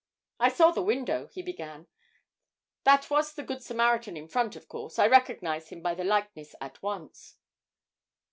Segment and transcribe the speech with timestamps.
[0.39, 1.85] 'I saw the window,' he began;
[2.85, 4.97] 'that was the Good Samaritan in front, of course.
[4.97, 7.37] I recognised him by the likeness at once.'